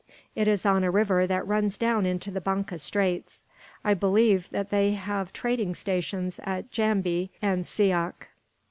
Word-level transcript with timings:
It 0.33 0.47
is 0.47 0.65
on 0.65 0.83
a 0.83 0.89
river 0.89 1.27
that 1.27 1.45
runs 1.45 1.77
down 1.77 2.07
into 2.07 2.31
the 2.31 2.41
Banca 2.41 2.79
Straits. 2.79 3.43
I 3.85 3.93
believe 3.93 4.49
that 4.49 4.71
they 4.71 4.93
have 4.93 5.31
trading 5.31 5.75
stations 5.75 6.39
at 6.41 6.71
Jambi 6.71 7.29
and 7.39 7.65
Siak." 7.65 8.25